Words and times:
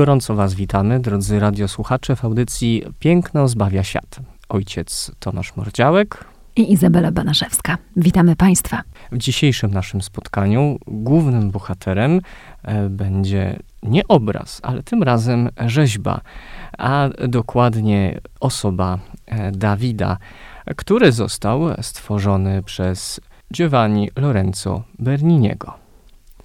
Gorąco 0.00 0.34
Was 0.34 0.54
witamy, 0.54 1.00
drodzy 1.00 1.40
radiosłuchacze, 1.40 2.16
w 2.16 2.24
audycji 2.24 2.82
Piękno 2.98 3.48
zbawia 3.48 3.84
świat. 3.84 4.20
Ojciec 4.48 5.12
Tomasz 5.18 5.56
Mordziałek 5.56 6.24
i 6.56 6.72
Izabela 6.72 7.12
Banaszewska. 7.12 7.78
Witamy 7.96 8.36
Państwa. 8.36 8.82
W 9.12 9.18
dzisiejszym 9.18 9.70
naszym 9.70 10.02
spotkaniu 10.02 10.78
głównym 10.86 11.50
bohaterem 11.50 12.20
e, 12.62 12.88
będzie 12.88 13.58
nie 13.82 14.08
obraz, 14.08 14.60
ale 14.62 14.82
tym 14.82 15.02
razem 15.02 15.48
rzeźba, 15.66 16.20
a 16.78 17.08
dokładnie 17.28 18.20
osoba 18.40 18.98
e, 19.26 19.52
Dawida, 19.52 20.16
który 20.76 21.12
został 21.12 21.60
stworzony 21.82 22.62
przez 22.62 23.20
Giovanni 23.54 24.10
Lorenzo 24.16 24.82
Berniniego. 24.98 25.79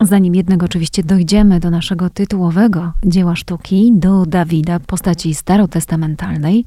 Zanim 0.06 0.36
jednak 0.36 0.64
oczywiście 0.64 1.04
dojdziemy 1.04 1.60
do 1.60 1.70
naszego 1.70 2.10
tytułowego 2.10 2.92
dzieła 3.06 3.36
sztuki, 3.36 3.92
do 3.96 4.26
Dawida, 4.26 4.80
postaci 4.80 5.36
starotestamentalnej, 5.36 6.66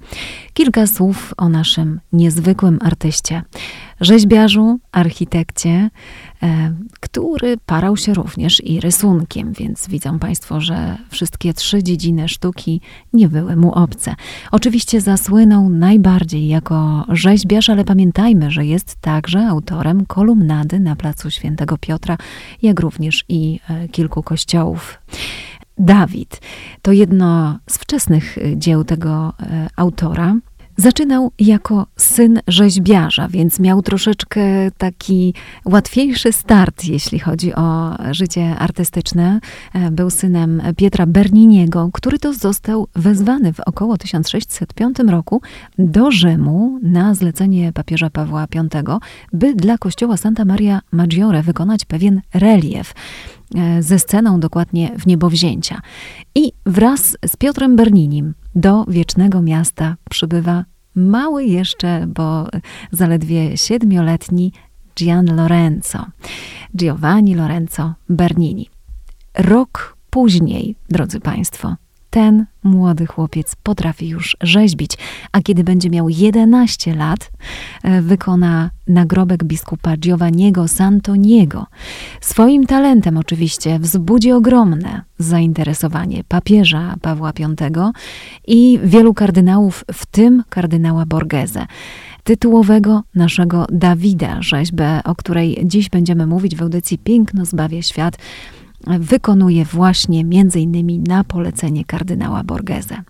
kilka 0.54 0.86
słów 0.86 1.34
o 1.36 1.48
naszym 1.48 2.00
niezwykłym 2.12 2.78
artyście, 2.82 3.42
rzeźbiarzu, 4.00 4.78
architekcie, 4.92 5.90
E, 6.42 6.74
który 7.00 7.56
parał 7.66 7.96
się 7.96 8.14
również 8.14 8.64
i 8.64 8.80
rysunkiem, 8.80 9.52
więc 9.52 9.88
widzą 9.88 10.18
Państwo, 10.18 10.60
że 10.60 10.96
wszystkie 11.08 11.54
trzy 11.54 11.82
dziedziny 11.82 12.28
sztuki 12.28 12.80
nie 13.12 13.28
były 13.28 13.56
mu 13.56 13.72
obce. 13.72 14.14
Oczywiście 14.50 15.00
zasłynął 15.00 15.70
najbardziej 15.70 16.48
jako 16.48 17.04
rzeźbiarz, 17.08 17.70
ale 17.70 17.84
pamiętajmy, 17.84 18.50
że 18.50 18.66
jest 18.66 18.96
także 19.00 19.46
autorem 19.46 20.06
kolumnady 20.06 20.80
na 20.80 20.96
placu 20.96 21.30
Świętego 21.30 21.78
Piotra, 21.78 22.16
jak 22.62 22.80
również 22.80 23.24
i 23.28 23.60
e, 23.68 23.88
kilku 23.88 24.22
kościołów. 24.22 24.98
Dawid 25.78 26.40
to 26.82 26.92
jedno 26.92 27.58
z 27.70 27.78
wczesnych 27.78 28.36
dzieł 28.56 28.84
tego 28.84 29.32
e, 29.40 29.68
autora. 29.76 30.36
Zaczynał 30.80 31.32
jako 31.38 31.86
syn 31.96 32.40
rzeźbiarza, 32.48 33.28
więc 33.28 33.60
miał 33.60 33.82
troszeczkę 33.82 34.40
taki 34.78 35.34
łatwiejszy 35.64 36.32
start, 36.32 36.84
jeśli 36.84 37.18
chodzi 37.18 37.54
o 37.54 37.96
życie 38.10 38.56
artystyczne. 38.58 39.40
E, 39.74 39.90
był 39.90 40.10
synem 40.10 40.62
Pietra 40.76 41.06
Berniniego, 41.06 41.90
który 41.92 42.18
to 42.18 42.32
został 42.34 42.86
wezwany 42.96 43.52
w 43.52 43.60
około 43.60 43.96
1605 43.96 44.98
roku 44.98 45.42
do 45.78 46.10
Rzymu 46.10 46.78
na 46.82 47.14
zlecenie 47.14 47.72
papieża 47.72 48.10
Pawła 48.10 48.46
V, 48.54 48.98
by 49.32 49.54
dla 49.54 49.78
kościoła 49.78 50.16
Santa 50.16 50.44
Maria 50.44 50.80
Maggiore 50.92 51.42
wykonać 51.42 51.84
pewien 51.84 52.20
relief 52.34 52.94
e, 53.54 53.82
ze 53.82 53.98
sceną 53.98 54.40
dokładnie 54.40 54.90
w 54.98 55.06
niebowzięcia. 55.06 55.80
I 56.34 56.52
wraz 56.66 57.16
z 57.26 57.36
Piotrem 57.36 57.76
Berninim 57.76 58.34
do 58.54 58.84
wiecznego 58.88 59.42
miasta 59.42 59.96
przybywa 60.10 60.64
mały 60.94 61.44
jeszcze, 61.44 62.06
bo 62.06 62.46
zaledwie 62.92 63.56
siedmioletni 63.56 64.52
Gian 64.96 65.36
Lorenzo, 65.36 66.06
Giovanni 66.76 67.34
Lorenzo 67.34 67.94
Bernini. 68.08 68.68
Rok 69.34 69.96
później, 70.10 70.76
drodzy 70.88 71.20
Państwo, 71.20 71.76
ten 72.10 72.46
młody 72.64 73.06
chłopiec 73.06 73.56
potrafi 73.62 74.08
już 74.08 74.36
rzeźbić, 74.40 74.90
a 75.32 75.40
kiedy 75.40 75.64
będzie 75.64 75.90
miał 75.90 76.08
11 76.08 76.94
lat, 76.94 77.30
e, 77.82 78.02
wykona 78.02 78.70
nagrobek 78.86 79.44
biskupa 79.44 79.96
Giovanniego 79.96 80.68
Santoniego. 80.68 81.66
Swoim 82.20 82.66
talentem 82.66 83.16
oczywiście 83.16 83.78
wzbudzi 83.78 84.32
ogromne 84.32 85.02
zainteresowanie 85.18 86.24
papieża 86.28 86.94
Pawła 87.02 87.32
V 87.60 87.90
i 88.46 88.80
wielu 88.84 89.14
kardynałów, 89.14 89.84
w 89.92 90.06
tym 90.06 90.42
kardynała 90.48 91.06
Borghese 91.06 91.66
tytułowego 92.28 93.02
naszego 93.14 93.66
Dawida, 93.72 94.42
rzeźbę, 94.42 95.00
o 95.04 95.14
której 95.14 95.58
dziś 95.64 95.88
będziemy 95.88 96.26
mówić 96.26 96.56
w 96.56 96.62
audycji 96.62 96.98
Piękno 96.98 97.44
zbawia 97.44 97.82
świat, 97.82 98.18
wykonuje 98.86 99.64
właśnie 99.64 100.24
między 100.24 100.60
innymi 100.60 100.98
na 100.98 101.24
polecenie 101.24 101.84
kardynała 101.84 102.44
Borghese. 102.44 103.02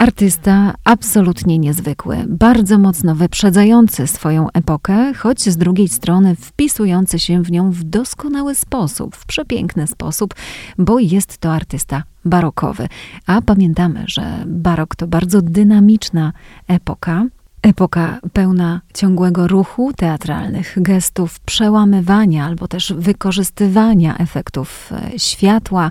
Artysta 0.00 0.74
absolutnie 0.84 1.58
niezwykły, 1.58 2.24
bardzo 2.28 2.78
mocno 2.78 3.14
wyprzedzający 3.14 4.06
swoją 4.06 4.46
epokę, 4.50 5.14
choć 5.14 5.48
z 5.48 5.56
drugiej 5.56 5.88
strony 5.88 6.36
wpisujący 6.36 7.18
się 7.18 7.42
w 7.42 7.50
nią 7.50 7.70
w 7.70 7.84
doskonały 7.84 8.54
sposób, 8.54 9.16
w 9.16 9.26
przepiękny 9.26 9.86
sposób, 9.86 10.34
bo 10.78 10.98
jest 10.98 11.38
to 11.38 11.52
artysta 11.52 12.02
barokowy. 12.24 12.88
A 13.26 13.42
pamiętamy, 13.42 14.04
że 14.06 14.44
barok 14.46 14.96
to 14.96 15.06
bardzo 15.06 15.42
dynamiczna 15.42 16.32
epoka, 16.68 17.24
Epoka 17.62 18.18
pełna 18.32 18.80
ciągłego 18.94 19.48
ruchu 19.48 19.92
teatralnych, 19.96 20.74
gestów 20.76 21.40
przełamywania 21.40 22.44
albo 22.44 22.68
też 22.68 22.92
wykorzystywania 22.92 24.18
efektów 24.18 24.90
e, 24.92 25.18
światła, 25.18 25.90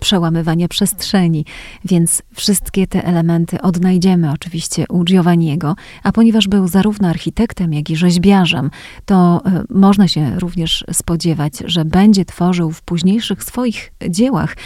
przełamywania 0.00 0.68
przestrzeni, 0.68 1.44
więc 1.84 2.22
wszystkie 2.34 2.86
te 2.86 3.04
elementy 3.04 3.62
odnajdziemy 3.62 4.32
oczywiście 4.32 4.84
u 4.88 5.04
Giovanniego, 5.04 5.76
a 6.02 6.12
ponieważ 6.12 6.48
był 6.48 6.68
zarówno 6.68 7.08
architektem, 7.08 7.72
jak 7.72 7.90
i 7.90 7.96
rzeźbiarzem, 7.96 8.70
to 9.04 9.42
e, 9.44 9.62
można 9.70 10.08
się 10.08 10.40
również 10.40 10.84
spodziewać, 10.92 11.52
że 11.64 11.84
będzie 11.84 12.24
tworzył 12.24 12.70
w 12.70 12.82
późniejszych 12.82 13.44
swoich 13.44 13.92
dziełach 14.08 14.56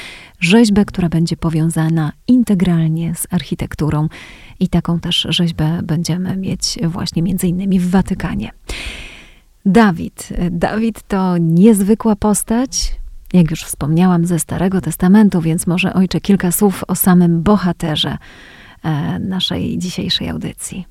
rzeźbę, 0.41 0.85
która 0.85 1.09
będzie 1.09 1.37
powiązana 1.37 2.13
integralnie 2.29 3.15
z 3.15 3.27
architekturą 3.31 4.09
i 4.61 4.69
taką 4.69 5.01
też 5.01 5.27
rzeźbę 5.31 5.81
będziemy 5.83 6.37
mieć 6.37 6.79
właśnie 6.89 7.23
między 7.23 7.47
innymi 7.47 7.81
w 7.81 7.91
Watykanie. 7.91 8.51
Dawid. 9.67 10.29
Dawid 10.51 11.03
to 11.09 11.39
niezwykła 11.39 12.17
postać, 12.17 13.01
jak 13.35 13.51
już 13.51 13.65
wspomniałam, 13.65 14.27
ze 14.27 14.39
Starego 14.39 14.81
Testamentu, 14.81 15.41
więc 15.41 15.67
może 15.67 15.95
ojcze 15.95 16.21
kilka 16.21 16.53
słów 16.53 16.85
o 16.89 16.95
samym 16.95 17.43
bohaterze 17.43 18.19
e, 18.83 19.19
naszej 19.19 19.79
dzisiejszej 19.79 20.29
audycji. 20.29 20.87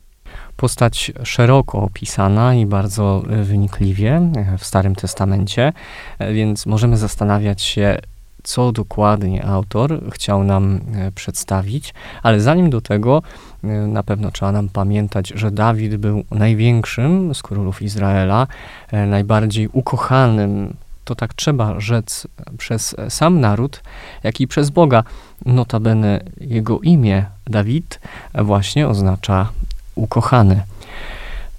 Postać 0.58 1.12
szeroko 1.24 1.82
opisana 1.82 2.56
i 2.56 2.66
bardzo 2.66 3.24
wynikliwie 3.44 4.22
w 4.58 4.66
Starym 4.66 4.96
Testamencie, 4.96 5.74
e, 6.20 6.34
więc 6.34 6.66
możemy 6.66 6.98
zastanawiać 6.98 7.62
się, 7.62 7.98
co 8.44 8.72
dokładnie 8.72 9.46
autor 9.46 10.02
chciał 10.12 10.44
nam 10.44 10.80
e, 10.96 11.12
przedstawić, 11.12 11.94
ale 12.24 12.40
zanim 12.40 12.70
do 12.70 12.82
tego, 12.82 13.22
e, 13.64 13.68
na 13.68 14.04
pewno 14.04 14.32
trzeba 14.32 14.52
nam 14.52 14.70
pamiętać, 14.70 15.34
że 15.36 15.52
Dawid 15.52 15.98
był 15.98 16.24
największym 16.32 17.36
z 17.36 17.42
królów 17.42 17.82
Izraela, 17.82 18.48
e, 18.92 19.06
najbardziej 19.06 19.68
ukochanym, 19.68 20.74
to 21.06 21.16
tak 21.16 21.34
trzeba 21.34 21.80
rzec, 21.80 22.28
przez 22.58 22.96
sam 23.10 23.40
naród, 23.40 23.82
jak 24.24 24.42
i 24.42 24.48
przez 24.48 24.70
Boga. 24.70 25.04
Notabene 25.46 26.20
jego 26.42 26.80
imię 26.80 27.26
Dawid 27.48 28.00
właśnie 28.36 28.88
oznacza 28.88 29.50
ukochany. 29.96 30.64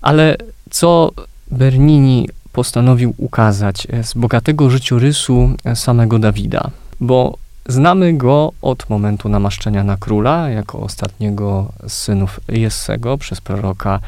Ale 0.02 0.36
co 0.70 1.10
Bernini 1.50 2.28
postanowił 2.52 3.14
ukazać 3.18 3.86
z 4.02 4.14
bogatego 4.14 4.70
życiorysu 4.70 5.50
samego 5.74 6.18
Dawida, 6.18 6.70
bo 7.00 7.38
znamy 7.66 8.12
go 8.12 8.52
od 8.62 8.90
momentu 8.90 9.28
namaszczenia 9.28 9.84
na 9.84 9.96
króla, 9.96 10.48
jako 10.48 10.80
ostatniego 10.80 11.72
z 11.88 11.92
synów 11.92 12.40
Jessego 12.48 13.18
przez 13.18 13.40
proroka 13.40 14.00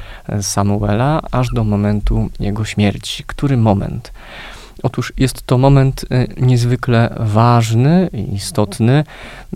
Samuela, 0.42 1.20
aż 1.30 1.48
do 1.54 1.64
momentu 1.64 2.30
jego 2.40 2.64
śmierci. 2.64 3.24
Który 3.26 3.56
moment? 3.56 4.12
Otóż 4.86 5.12
jest 5.16 5.42
to 5.42 5.58
moment 5.58 6.04
e, 6.10 6.26
niezwykle 6.40 7.14
ważny 7.20 8.10
i 8.12 8.34
istotny 8.34 9.04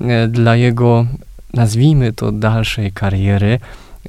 e, 0.00 0.28
dla 0.28 0.56
jego, 0.56 1.06
nazwijmy 1.54 2.12
to, 2.12 2.32
dalszej 2.32 2.92
kariery 2.92 3.58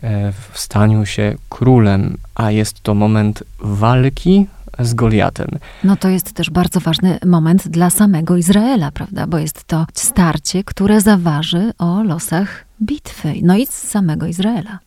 e, 0.03 0.31
w 0.51 0.59
staniu 0.59 1.05
się 1.05 1.35
królem, 1.49 2.17
a 2.35 2.51
jest 2.51 2.81
to 2.83 2.93
moment 2.95 3.43
walki 3.59 4.47
z 4.79 4.93
Goliatem. 4.93 5.47
No 5.83 5.95
to 5.95 6.09
jest 6.09 6.33
też 6.33 6.49
bardzo 6.49 6.79
ważny 6.79 7.19
moment 7.25 7.67
dla 7.67 7.89
samego 7.89 8.37
Izraela, 8.37 8.91
prawda? 8.91 9.27
Bo 9.27 9.37
jest 9.37 9.63
to 9.63 9.85
starcie, 9.93 10.63
które 10.63 11.01
zaważy 11.01 11.73
o 11.77 12.03
losach 12.03 12.65
bitwy, 12.81 13.33
no 13.41 13.57
i 13.57 13.65
z 13.65 13.73
samego 13.73 14.25
Izraela. 14.25 14.79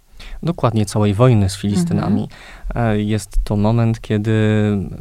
Dokładnie 0.45 0.87
całej 0.87 1.15
wojny 1.15 1.49
z 1.49 1.57
Filistynami. 1.57 2.23
Mhm. 2.23 3.01
Jest 3.01 3.39
to 3.45 3.57
moment, 3.57 4.01
kiedy 4.01 4.33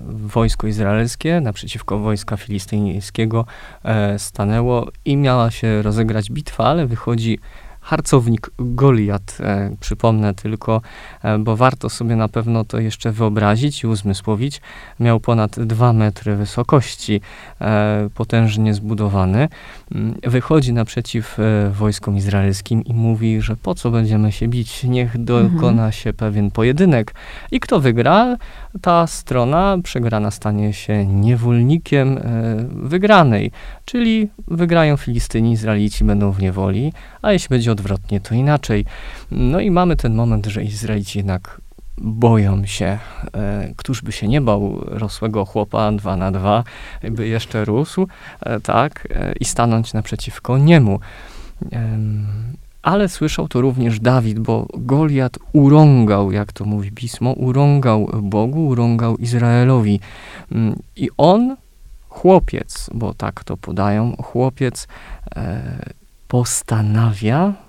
wojsko 0.09 0.67
izraelskie 0.67 1.41
naprzeciwko 1.41 1.99
wojska 1.99 2.37
filistyńskiego 2.37 3.45
e, 3.83 4.19
stanęło 4.19 4.87
i 5.05 5.17
miała 5.17 5.51
się 5.51 5.81
rozegrać 5.81 6.31
bitwa, 6.31 6.65
ale 6.65 6.85
wychodzi 6.85 7.39
harcownik 7.83 8.49
Goliat. 8.59 9.37
E, 9.39 9.75
przypomnę 9.79 10.33
tylko, 10.33 10.81
e, 11.23 11.37
bo 11.37 11.57
warto 11.57 11.89
sobie 11.89 12.15
na 12.15 12.27
pewno 12.27 12.65
to 12.65 12.79
jeszcze 12.79 13.11
wyobrazić 13.11 13.83
i 13.83 13.87
uzmysłowić. 13.87 14.61
Miał 14.99 15.19
ponad 15.19 15.59
2 15.59 15.93
metry 15.93 16.35
wysokości, 16.35 17.21
e, 17.61 18.09
potężnie 18.15 18.73
zbudowany. 18.73 19.49
Mm, 19.91 20.15
wychodzi 20.23 20.73
naprzeciw 20.73 21.39
e, 21.39 21.69
wojskom 21.69 22.17
izraelskim 22.17 22.83
i 22.83 22.93
mówi, 22.93 23.41
że 23.41 23.55
po 23.55 23.75
co 23.75 23.91
będziemy 23.91 24.31
się 24.31 24.47
bić, 24.47 24.83
niech 24.83 25.23
dokona 25.23 25.69
mhm. 25.69 25.91
się 25.91 26.13
pewien 26.13 26.51
pojedynek. 26.51 27.13
I 27.51 27.59
kto 27.59 27.79
wygra, 27.79 28.37
ta 28.81 29.07
strona 29.07 29.77
przegrana 29.83 30.31
stanie 30.31 30.73
się 30.73 31.05
niewolnikiem 31.05 32.17
e, 32.17 32.21
wygranej, 32.69 33.51
czyli 33.85 34.29
wygrają 34.47 34.97
Filistyni, 34.97 35.51
Izraelici 35.51 36.03
będą 36.03 36.31
w 36.31 36.41
niewoli, 36.41 36.93
a 37.21 37.31
jeśli 37.31 37.49
będzie 37.49 37.71
odwrotnie, 37.71 38.21
to 38.21 38.35
inaczej. 38.35 38.85
No 39.31 39.59
i 39.59 39.71
mamy 39.71 39.95
ten 39.95 40.15
moment, 40.15 40.45
że 40.45 40.63
Izraelici 40.63 41.19
jednak 41.19 41.61
boją 41.97 42.65
się. 42.65 42.99
E, 43.33 43.73
któż 43.77 44.01
by 44.01 44.11
się 44.11 44.27
nie 44.27 44.41
bał 44.41 44.79
rosłego 44.85 45.45
chłopa 45.45 45.91
dwa 45.91 46.17
na 46.17 46.31
dwa, 46.31 46.63
by 47.11 47.27
jeszcze 47.27 47.65
rósł, 47.65 48.07
e, 48.41 48.59
tak, 48.59 49.07
i 49.39 49.45
stanąć 49.45 49.93
naprzeciwko 49.93 50.57
niemu. 50.57 50.99
Ale 52.83 53.09
słyszał 53.09 53.47
to 53.47 53.61
również 53.61 53.99
Dawid, 53.99 54.39
bo 54.39 54.67
Goliat 54.73 55.39
urągał, 55.53 56.31
jak 56.31 56.53
to 56.53 56.65
mówi 56.65 56.91
pismo, 56.91 57.31
urągał 57.31 58.09
Bogu, 58.21 58.67
urągał 58.67 59.17
Izraelowi. 59.17 59.99
Mm, 60.51 60.79
I 60.95 61.09
on, 61.17 61.55
chłopiec, 62.09 62.89
bo 62.93 63.13
tak 63.13 63.43
to 63.43 63.57
podają, 63.57 64.15
chłopiec 64.15 64.87
postanawia 66.27 67.53
E, 67.53 67.62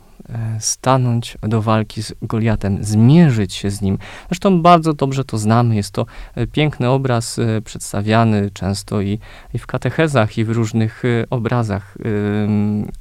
stanąć 0.58 1.38
do 1.42 1.62
walki 1.62 2.02
z 2.02 2.14
Goliatem, 2.22 2.84
zmierzyć 2.84 3.54
się 3.54 3.70
z 3.70 3.80
nim. 3.80 3.98
Zresztą 4.28 4.62
bardzo 4.62 4.94
dobrze 4.94 5.24
to 5.24 5.38
znamy. 5.38 5.76
Jest 5.76 5.90
to 5.90 6.06
e, 6.34 6.46
piękny 6.46 6.88
obraz 6.90 7.38
e, 7.38 7.62
przedstawiany 7.62 8.50
często 8.50 9.00
i, 9.00 9.18
i 9.54 9.58
w 9.58 9.66
katechezach, 9.66 10.38
i 10.38 10.44
w 10.44 10.50
różnych 10.50 11.02
obrazach 11.30 11.98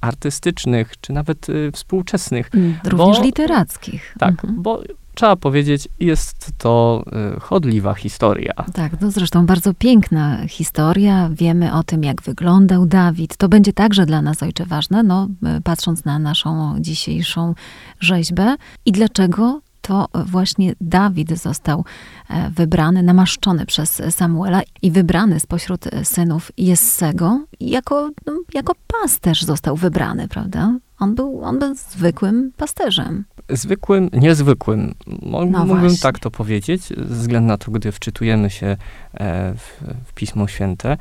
artystycznych, 0.02 0.94
czy 1.02 1.14
nawet 1.14 1.48
współczesnych. 1.74 2.50
Mm, 2.54 2.76
również 2.84 3.18
bo, 3.18 3.24
literackich. 3.24 4.16
Tak, 4.20 4.32
mhm. 4.32 4.62
bo 4.62 4.82
trzeba 5.14 5.36
powiedzieć, 5.36 5.88
jest 6.00 6.52
to 6.58 7.04
y, 7.36 7.40
chodliwa 7.40 7.94
historia. 7.94 8.54
Tak, 8.74 9.02
no 9.02 9.12
zresztą 9.12 9.46
bardzo 9.46 9.74
piękna 9.74 10.48
historia. 10.48 11.30
Wiemy 11.32 11.74
o 11.74 11.84
tym, 11.84 12.04
jak 12.04 12.22
wyglądał 12.22 12.86
Dawid. 12.86 13.38
To 13.38 13.50
będzie 13.50 13.74
także 13.74 14.06
dla 14.06 14.22
nas, 14.22 14.44
ojcze, 14.44 14.66
ważne, 14.66 15.04
no, 15.04 15.28
y, 15.58 15.62
patrząc 15.62 16.06
na 16.06 16.20
naszą 16.20 16.76
dzisiejszą 16.80 17.56
rzeźbę. 18.00 18.56
I 18.86 18.92
dlaczego 18.92 19.62
to 19.82 20.08
właśnie 20.26 20.76
Dawid 20.82 21.40
został 21.40 21.86
e, 22.30 22.50
wybrany, 22.50 23.04
namaszczony 23.04 23.66
przez 23.66 24.02
Samuela 24.10 24.62
i 24.82 24.92
wybrany 24.92 25.40
spośród 25.40 25.86
synów 26.04 26.52
Jessego. 26.58 27.40
Jako, 27.60 28.10
no, 28.26 28.34
jako 28.54 28.74
pasterz 28.88 29.44
został 29.44 29.76
wybrany, 29.76 30.28
prawda? 30.28 30.74
On 31.00 31.16
był, 31.16 31.44
on 31.44 31.60
był 31.60 31.76
zwykłym 31.76 32.52
pasterzem 32.58 33.26
zwykłym, 33.50 34.10
niezwykłym. 34.14 34.96
no 35.08 35.46
mógłbym 35.46 35.80
właśnie. 35.80 35.98
tak 35.98 36.20
to 36.20 36.32
powiedzieć, 36.32 36.88
ze 36.88 37.16
względu 37.16 37.48
na 37.48 37.58
to, 37.58 37.72
gdy 37.72 37.92
wczytujemy 37.92 38.50
się 38.50 38.68
e, 39.14 39.54
w, 39.54 39.84
w 40.06 40.14
Pismo 40.14 40.48
Święte. 40.48 40.98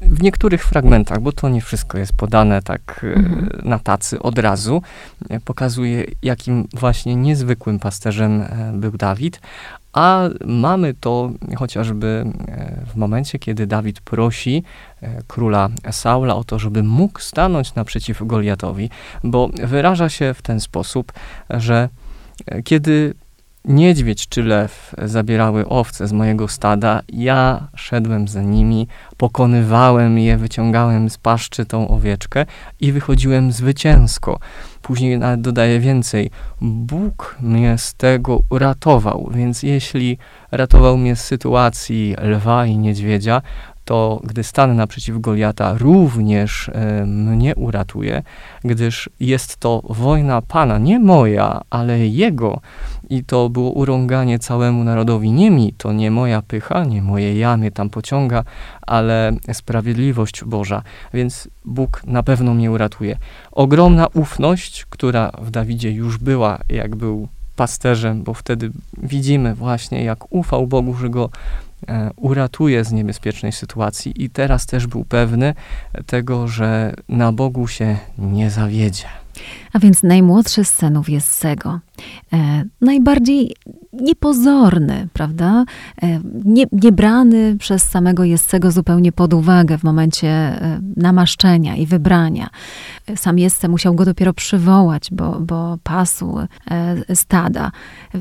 W 0.00 0.22
niektórych 0.22 0.64
fragmentach, 0.64 1.20
bo 1.20 1.32
to 1.32 1.48
nie 1.48 1.60
wszystko 1.60 1.98
jest 1.98 2.12
podane 2.12 2.62
tak 2.62 3.00
e, 3.04 3.06
mhm. 3.06 3.48
na 3.64 3.78
tacy 3.78 4.22
od 4.22 4.38
razu, 4.38 4.82
e, 5.28 5.40
pokazuje, 5.40 6.04
jakim 6.22 6.68
właśnie 6.74 7.16
niezwykłym 7.16 7.78
pasterzem 7.78 8.44
był 8.72 8.90
Dawid, 8.90 9.40
a 9.92 10.28
mamy 10.44 10.94
to 10.94 11.30
chociażby 11.56 12.24
w 12.92 12.96
momencie, 12.96 13.38
kiedy 13.38 13.66
Dawid 13.66 14.00
prosi 14.00 14.62
króla 15.26 15.68
Saula 15.90 16.36
o 16.36 16.44
to, 16.44 16.58
żeby 16.58 16.82
mógł 16.82 17.20
stanąć 17.20 17.74
naprzeciw 17.74 18.26
Goliatowi, 18.26 18.90
bo 19.24 19.50
wyraża 19.64 20.08
się 20.08 20.34
w 20.34 20.42
ten 20.42 20.60
sposób, 20.60 21.12
że 21.50 21.88
kiedy 22.64 23.14
niedźwiedź 23.64 24.28
czy 24.28 24.42
lew 24.42 24.94
zabierały 25.02 25.68
owce 25.68 26.08
z 26.08 26.12
mojego 26.12 26.48
stada, 26.48 27.02
ja 27.08 27.68
szedłem 27.76 28.28
za 28.28 28.42
nimi, 28.42 28.88
pokonywałem 29.16 30.18
je, 30.18 30.36
wyciągałem 30.36 31.10
z 31.10 31.18
paszczy 31.18 31.66
tą 31.66 31.88
owieczkę 31.88 32.46
i 32.80 32.92
wychodziłem 32.92 33.52
zwycięsko. 33.52 34.38
Później 34.82 35.18
nawet 35.18 35.40
dodaję 35.40 35.80
więcej. 35.80 36.30
Bóg 36.60 37.36
mnie 37.40 37.78
z 37.78 37.94
tego 37.94 38.40
uratował, 38.50 39.30
więc 39.34 39.62
jeśli 39.62 40.18
ratował 40.50 40.96
mnie 40.96 41.16
z 41.16 41.24
sytuacji 41.24 42.16
lwa 42.22 42.66
i 42.66 42.78
niedźwiedzia, 42.78 43.42
to 43.88 44.20
gdy 44.24 44.44
stanę 44.44 44.74
naprzeciw 44.74 45.20
Goliata, 45.20 45.74
również 45.78 46.68
e, 46.68 47.06
mnie 47.06 47.54
uratuje, 47.56 48.22
gdyż 48.64 49.10
jest 49.20 49.56
to 49.56 49.82
wojna 49.84 50.42
Pana, 50.42 50.78
nie 50.78 50.98
moja, 50.98 51.60
ale 51.70 52.06
Jego. 52.06 52.60
I 53.10 53.24
to 53.24 53.48
było 53.48 53.70
urąganie 53.70 54.38
całemu 54.38 54.84
narodowi. 54.84 55.30
Nie 55.30 55.50
mi, 55.50 55.72
to 55.72 55.92
nie 55.92 56.10
moja 56.10 56.42
pycha, 56.42 56.84
nie 56.84 57.02
moje 57.02 57.38
ja 57.38 57.56
mnie 57.56 57.70
tam 57.70 57.90
pociąga, 57.90 58.44
ale 58.82 59.32
sprawiedliwość 59.52 60.44
Boża. 60.44 60.82
Więc 61.14 61.48
Bóg 61.64 62.02
na 62.06 62.22
pewno 62.22 62.54
mnie 62.54 62.70
uratuje. 62.70 63.16
Ogromna 63.52 64.06
ufność, 64.06 64.86
która 64.90 65.30
w 65.42 65.50
Dawidzie 65.50 65.90
już 65.90 66.18
była, 66.18 66.58
jak 66.68 66.96
był 66.96 67.28
pasterzem, 67.56 68.22
bo 68.22 68.34
wtedy 68.34 68.70
widzimy 69.02 69.54
właśnie, 69.54 70.04
jak 70.04 70.32
ufał 70.32 70.66
Bogu, 70.66 70.94
że 70.94 71.10
go 71.10 71.30
E, 71.88 72.10
uratuje 72.16 72.84
z 72.84 72.92
niebezpiecznej 72.92 73.52
sytuacji 73.52 74.24
i 74.24 74.30
teraz 74.30 74.66
też 74.66 74.86
był 74.86 75.04
pewny 75.04 75.54
tego, 76.06 76.48
że 76.48 76.94
na 77.08 77.32
Bogu 77.32 77.68
się 77.68 77.96
nie 78.18 78.50
zawiedzie. 78.50 79.04
A 79.72 79.78
więc 79.78 80.02
najmłodszy 80.02 80.64
z 80.64 80.70
synów 80.70 81.08
jest 81.08 81.28
Sego. 81.32 81.80
E, 82.32 82.64
najbardziej 82.80 83.54
niepozorny, 83.92 85.08
prawda? 85.12 85.64
E, 86.02 86.20
nie, 86.44 86.64
nie 86.72 86.92
brany 86.92 87.56
przez 87.58 87.82
samego 87.82 88.24
Jessego 88.24 88.70
zupełnie 88.70 89.12
pod 89.12 89.34
uwagę 89.34 89.78
w 89.78 89.84
momencie 89.84 90.28
e, 90.28 90.80
namaszczenia 90.96 91.76
i 91.76 91.86
wybrania. 91.86 92.48
Sam 93.16 93.38
Jesse 93.38 93.68
musiał 93.68 93.94
go 93.94 94.04
dopiero 94.04 94.32
przywołać, 94.32 95.08
bo, 95.12 95.40
bo 95.40 95.78
pasł 95.82 96.38
e, 96.70 97.16
stada. 97.16 97.70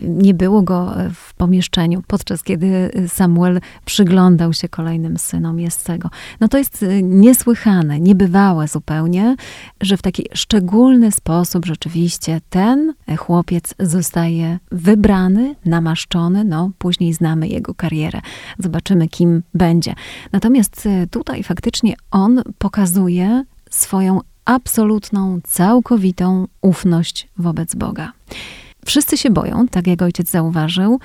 Nie 0.04 0.34
było 0.34 0.62
go 0.62 0.94
w 1.13 1.34
pomieszczeniu, 1.34 2.04
podczas 2.08 2.44
kiedy 2.44 2.92
Samuel 3.08 3.60
przyglądał 3.86 4.54
się 4.54 4.70
kolejnym 4.70 5.18
synom 5.18 5.60
Jessego. 5.60 6.10
No 6.39 6.48
to 6.48 6.58
jest 6.58 6.86
niesłychane, 7.04 8.00
niebywałe 8.00 8.68
zupełnie, 8.68 9.36
że 9.82 9.98
w 9.98 10.01
taki 10.01 10.25
szczególny 10.34 11.12
sposób 11.12 11.37
rzeczywiście 11.65 12.41
ten 12.50 12.94
chłopiec 13.17 13.74
zostaje 13.79 14.60
wybrany, 14.72 15.56
namaszczony, 15.65 16.44
no 16.44 16.72
później 16.77 17.13
znamy 17.13 17.48
jego 17.48 17.74
karierę, 17.74 18.22
zobaczymy 18.60 19.08
kim 19.08 19.44
będzie. 19.53 19.94
Natomiast 20.32 20.86
y, 20.86 21.08
tutaj 21.12 21.44
faktycznie 21.44 21.96
on 22.12 22.44
pokazuje 22.58 23.44
swoją 23.70 24.20
absolutną, 24.46 25.39
całkowitą 25.44 26.48
ufność 26.62 27.27
wobec 27.38 27.75
Boga. 27.75 28.12
Wszyscy 28.86 29.17
się 29.17 29.29
boją, 29.29 29.67
tak 29.67 29.88
jak 29.88 30.01
ojciec 30.01 30.29
zauważył. 30.29 31.00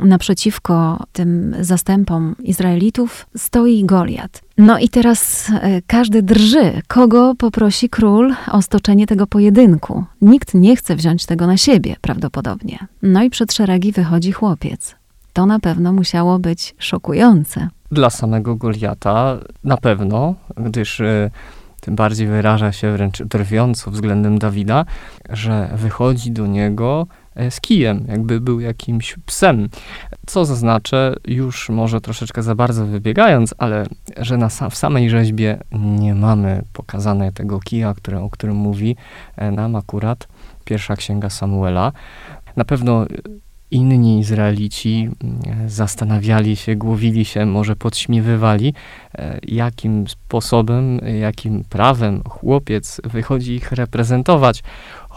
Naprzeciwko 0.00 1.04
tym 1.12 1.56
zastępom 1.60 2.36
Izraelitów 2.42 3.26
stoi 3.36 3.84
Goliat. 3.84 4.42
No 4.58 4.78
i 4.78 4.88
teraz 4.88 5.50
e, 5.50 5.82
każdy 5.86 6.22
drży, 6.22 6.82
kogo 6.88 7.34
poprosi 7.38 7.88
król 7.88 8.34
o 8.52 8.62
stoczenie 8.62 9.06
tego 9.06 9.26
pojedynku. 9.26 10.04
Nikt 10.20 10.54
nie 10.54 10.76
chce 10.76 10.96
wziąć 10.96 11.26
tego 11.26 11.46
na 11.46 11.56
siebie, 11.56 11.96
prawdopodobnie. 12.00 12.78
No 13.02 13.22
i 13.22 13.30
przed 13.30 13.52
szeregi 13.52 13.92
wychodzi 13.92 14.32
chłopiec. 14.32 14.94
To 15.32 15.46
na 15.46 15.58
pewno 15.58 15.92
musiało 15.92 16.38
być 16.38 16.74
szokujące. 16.78 17.68
Dla 17.90 18.10
samego 18.10 18.56
Goliata 18.56 19.38
na 19.64 19.76
pewno, 19.76 20.34
gdyż 20.56 21.00
y, 21.00 21.30
tym 21.80 21.96
bardziej 21.96 22.26
wyraża 22.26 22.72
się 22.72 22.92
wręcz 22.92 23.22
drwiąco 23.22 23.90
względem 23.90 24.38
Dawida, 24.38 24.84
że 25.30 25.70
wychodzi 25.74 26.30
do 26.30 26.46
niego 26.46 27.06
e, 27.10 27.21
z 27.50 27.60
kijem, 27.60 28.04
jakby 28.08 28.40
był 28.40 28.60
jakimś 28.60 29.16
psem. 29.26 29.68
Co 30.26 30.44
zaznaczę, 30.44 31.14
już 31.26 31.68
może 31.68 32.00
troszeczkę 32.00 32.42
za 32.42 32.54
bardzo 32.54 32.86
wybiegając, 32.86 33.54
ale 33.58 33.86
że 34.16 34.36
na, 34.36 34.48
w 34.48 34.76
samej 34.76 35.10
rzeźbie 35.10 35.58
nie 35.72 36.14
mamy 36.14 36.62
pokazane 36.72 37.32
tego 37.32 37.60
kija, 37.60 37.94
które, 37.94 38.20
o 38.20 38.30
którym 38.30 38.56
mówi 38.56 38.96
e, 39.36 39.50
nam 39.50 39.76
akurat 39.76 40.28
pierwsza 40.64 40.96
księga 40.96 41.30
Samuela. 41.30 41.92
Na 42.56 42.64
pewno 42.64 43.06
inni 43.72 44.18
Izraelici 44.18 45.08
mm, 45.24 45.70
zastanawiali 45.70 46.56
się, 46.56 46.76
głowili 46.76 47.24
się, 47.24 47.46
może 47.46 47.76
podśmiewywali, 47.76 48.74
e, 49.14 49.38
jakim 49.42 50.08
sposobem, 50.08 51.00
jakim 51.20 51.64
prawem 51.64 52.22
chłopiec 52.28 53.00
wychodzi 53.04 53.52
ich 53.52 53.72
reprezentować 53.72 54.62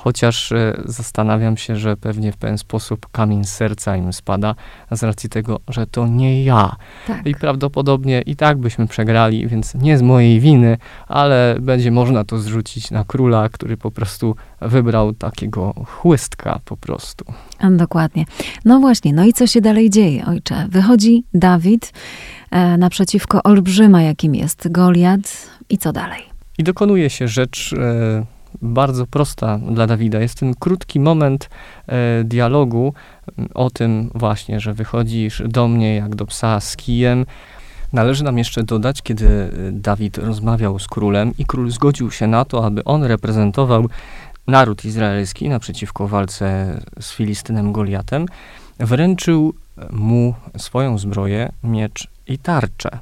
chociaż 0.06 0.52
e, 0.52 0.82
zastanawiam 0.86 1.58
się, 1.58 1.76
że 1.76 1.98
pewnie 1.98 2.32
w 2.32 2.38
pewien 2.38 2.58
sposób 2.58 3.08
kamień 3.12 3.44
serca 3.44 3.98
im 3.98 4.14
spada 4.14 4.56
z 4.92 5.04
racji 5.04 5.30
tego, 5.30 5.60
że 5.68 5.88
to 5.88 6.08
nie 6.08 6.44
ja. 6.44 6.76
Tak. 7.08 7.26
I 7.26 7.36
prawdopodobnie 7.36 8.22
i 8.22 8.36
tak 8.36 8.58
byśmy 8.58 8.88
przegrali, 8.88 9.48
więc 9.48 9.76
nie 9.76 9.98
z 9.98 10.02
mojej 10.02 10.40
winy, 10.40 10.78
ale 11.08 11.56
będzie 11.62 11.92
można 11.92 12.24
to 12.24 12.38
zrzucić 12.38 12.92
na 12.92 13.04
króla, 13.04 13.50
który 13.50 13.78
po 13.78 13.92
prostu 13.92 14.36
wybrał 14.62 15.14
takiego 15.14 15.74
chłystka 15.74 16.60
po 16.66 16.78
prostu. 16.78 17.26
Dokładnie. 17.72 18.26
No 18.66 18.80
właśnie, 18.80 19.14
no 19.14 19.26
i 19.26 19.34
co 19.34 19.48
się 19.48 19.62
dalej 19.62 19.90
dzieje, 19.90 20.26
ojcze? 20.26 20.68
Wychodzi 20.70 21.24
Dawid 21.34 21.94
e, 22.52 22.78
naprzeciwko 22.78 23.44
olbrzyma, 23.44 24.02
jakim 24.02 24.36
jest 24.36 24.72
Goliat 24.72 25.50
i 25.70 25.78
co 25.78 25.94
dalej? 25.94 26.22
I 26.58 26.64
dokonuje 26.64 27.10
się 27.10 27.28
rzecz 27.28 27.74
e, 27.74 28.35
bardzo 28.62 29.08
prosta 29.08 29.60
dla 29.72 29.88
Dawida. 29.88 30.20
Jest 30.20 30.40
ten 30.40 30.54
krótki 30.54 31.00
moment 31.00 31.50
e, 31.88 32.24
dialogu 32.24 32.94
o 33.54 33.70
tym 33.70 34.12
właśnie, 34.16 34.60
że 34.60 34.74
wychodzisz 34.74 35.44
do 35.46 35.68
mnie 35.68 35.96
jak 35.96 36.16
do 36.16 36.26
psa 36.26 36.60
z 36.60 36.76
kijem. 36.76 37.26
Należy 37.94 38.24
nam 38.24 38.38
jeszcze 38.38 38.64
dodać, 38.64 39.02
kiedy 39.02 39.28
e, 39.28 39.50
Dawid 39.72 40.18
rozmawiał 40.18 40.80
z 40.80 40.88
królem 40.88 41.32
i 41.38 41.46
król 41.46 41.72
zgodził 41.72 42.12
się 42.12 42.28
na 42.28 42.46
to, 42.46 42.66
aby 42.66 42.84
on 42.84 43.04
reprezentował 43.04 43.90
naród 44.48 44.86
izraelski 44.86 45.50
naprzeciwko 45.50 46.08
walce 46.08 46.80
z 47.00 47.12
Filistynem 47.12 47.72
Goliatem, 47.72 48.26
wręczył 48.80 49.54
mu 49.92 50.34
swoją 50.58 50.98
zbroję, 50.98 51.52
miecz 51.64 52.08
i 52.28 52.38
tarczę. 52.38 53.00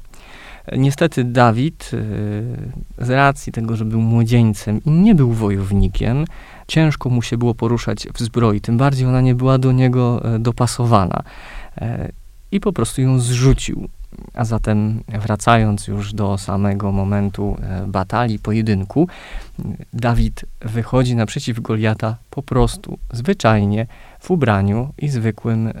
Niestety 0.72 1.24
Dawid, 1.24 1.90
y, 1.92 3.04
z 3.06 3.10
racji 3.10 3.52
tego, 3.52 3.76
że 3.76 3.84
był 3.84 4.00
młodzieńcem 4.00 4.80
i 4.84 4.90
nie 4.90 5.14
był 5.14 5.32
wojownikiem, 5.32 6.24
ciężko 6.68 7.10
mu 7.10 7.22
się 7.22 7.38
było 7.38 7.54
poruszać 7.54 8.08
w 8.14 8.20
zbroi, 8.20 8.60
tym 8.60 8.78
bardziej 8.78 9.06
ona 9.06 9.20
nie 9.20 9.34
była 9.34 9.58
do 9.58 9.72
niego 9.72 10.34
e, 10.34 10.38
dopasowana. 10.38 11.22
E, 11.78 12.12
I 12.52 12.60
po 12.60 12.72
prostu 12.72 13.02
ją 13.02 13.18
zrzucił. 13.18 13.88
A 14.34 14.44
zatem 14.44 15.02
wracając 15.08 15.86
już 15.86 16.12
do 16.12 16.38
samego 16.38 16.92
momentu 16.92 17.56
e, 17.62 17.86
batalii, 17.86 18.38
pojedynku, 18.38 19.08
Dawid 19.92 20.44
wychodzi 20.60 21.16
naprzeciw 21.16 21.60
Goliata 21.60 22.16
po 22.30 22.42
prostu, 22.42 22.98
zwyczajnie, 23.12 23.86
w 24.20 24.30
ubraniu 24.30 24.92
i 24.98 25.08
zwykłym 25.08 25.66
e, 25.66 25.72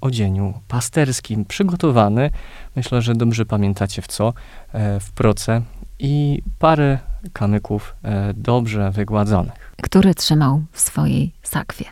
odzieniu 0.00 0.54
pasterskim, 0.68 1.44
przygotowany, 1.44 2.30
myślę, 2.76 3.02
że 3.02 3.14
dobrze 3.14 3.46
pamiętacie 3.46 4.02
w 4.02 4.06
co, 4.06 4.32
e, 4.72 5.00
w 5.00 5.12
proce 5.12 5.62
i 5.98 6.42
parę 6.58 6.98
kamyków 7.32 7.96
e, 8.02 8.34
dobrze 8.34 8.90
wygładzonych. 8.90 9.74
Które 9.82 10.14
trzymał 10.14 10.62
w 10.72 10.80
swojej 10.80 11.32
sakwie. 11.42 11.84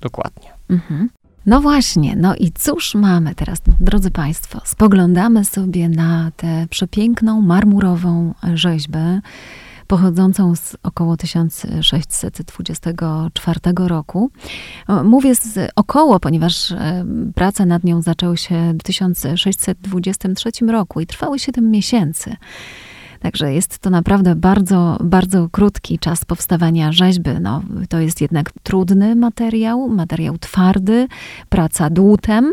Dokładnie. 0.00 0.48
Mhm. 0.70 1.08
No 1.46 1.60
właśnie, 1.60 2.16
no 2.16 2.36
i 2.36 2.52
cóż 2.52 2.94
mamy 2.94 3.34
teraz, 3.34 3.58
drodzy 3.80 4.10
Państwo? 4.10 4.60
Spoglądamy 4.64 5.44
sobie 5.44 5.88
na 5.88 6.30
tę 6.36 6.66
przepiękną 6.70 7.40
marmurową 7.40 8.34
rzeźbę 8.54 9.20
pochodzącą 9.86 10.56
z 10.56 10.76
około 10.82 11.16
1624 11.16 13.60
roku. 13.76 14.30
Mówię 15.04 15.34
z 15.34 15.70
około, 15.76 16.20
ponieważ 16.20 16.72
e, 16.72 17.04
prace 17.34 17.66
nad 17.66 17.84
nią 17.84 18.02
zaczęły 18.02 18.36
się 18.36 18.74
w 18.80 18.82
1623 18.82 20.50
roku 20.66 21.00
i 21.00 21.06
trwały 21.06 21.38
7 21.38 21.70
miesięcy. 21.70 22.36
Także 23.24 23.54
jest 23.54 23.78
to 23.78 23.90
naprawdę 23.90 24.34
bardzo, 24.34 24.98
bardzo 25.04 25.48
krótki 25.48 25.98
czas 25.98 26.24
powstawania 26.24 26.92
rzeźby. 26.92 27.30
No, 27.40 27.62
to 27.88 27.98
jest 27.98 28.20
jednak 28.20 28.50
trudny 28.62 29.16
materiał, 29.16 29.88
materiał 29.88 30.38
twardy, 30.38 31.08
praca 31.48 31.90
dłutem. 31.90 32.52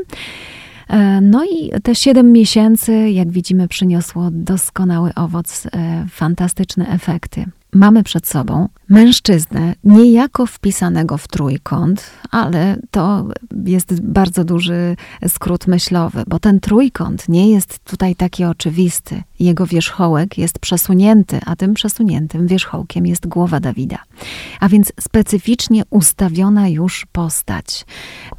E, 0.90 1.22
no 1.22 1.46
i 1.46 1.82
te 1.84 1.96
7 1.96 2.32
miesięcy, 2.32 3.10
jak 3.10 3.32
widzimy, 3.32 3.68
przyniosło 3.68 4.30
doskonały 4.32 5.12
owoc, 5.16 5.68
e, 5.74 6.06
fantastyczne 6.10 6.88
efekty 6.88 7.46
mamy 7.74 8.04
przed 8.04 8.28
sobą 8.28 8.70
mężczyznę, 8.90 9.76
niejako 9.84 10.46
wpisanego 10.46 11.18
w 11.18 11.28
trójkąt, 11.28 12.12
ale 12.32 12.78
to 12.92 13.28
jest 13.66 14.02
bardzo 14.02 14.44
duży 14.44 14.96
skrót 15.28 15.68
myślowy, 15.68 16.24
bo 16.28 16.40
ten 16.40 16.60
trójkąt 16.60 17.30
nie 17.30 17.52
jest 17.52 17.80
tutaj 17.80 18.16
taki 18.16 18.44
oczywisty. 18.44 19.24
Jego 19.40 19.66
wierzchołek 19.66 20.38
jest 20.38 20.60
przesunięty, 20.60 21.40
a 21.46 21.56
tym 21.56 21.74
przesuniętym 21.74 22.48
wierzchołkiem 22.48 23.08
jest 23.08 23.28
głowa 23.28 23.60
Dawida. 23.60 23.98
A 24.60 24.70
więc 24.70 24.94
specyficznie 25.00 25.84
ustawiona 25.90 26.68
już 26.68 27.06
postać. 27.12 27.86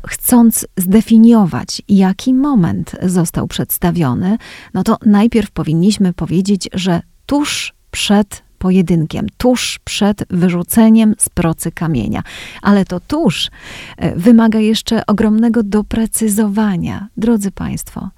Chcąc 0.06 0.66
zdefiniować, 0.76 1.82
jaki 1.88 2.34
moment 2.34 2.96
został 3.02 3.46
przedstawiony, 3.46 4.38
no 4.74 4.82
to 4.82 4.96
najpierw 5.06 5.50
powinniśmy 5.50 6.12
powiedzieć, 6.12 6.68
że 6.72 7.02
tuż 7.26 7.74
przed 7.90 8.42
pojedynkiem, 8.62 9.26
tuż 9.36 9.80
przed 9.84 10.24
wyrzuceniem 10.30 11.14
z 11.18 11.28
procy 11.28 11.72
kamienia. 11.72 12.22
Ale 12.62 12.84
to 12.84 13.00
tuż 13.00 13.50
e, 13.96 14.16
wymaga 14.16 14.58
jeszcze 14.58 15.06
ogromnego 15.06 15.62
doprecyzowania. 15.62 17.08
Drodzy 17.16 17.50
Państwo, 17.50 18.08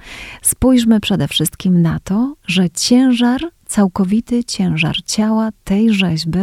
spójrzmy 0.42 1.00
przede 1.00 1.28
wszystkim 1.28 1.82
na 1.82 1.98
to, 2.00 2.34
że 2.46 2.70
ciężar 2.70 3.40
całkowity 3.66 4.44
ciężar 4.44 4.96
ciała 5.04 5.50
tej 5.64 5.94
rzeźby 5.94 6.38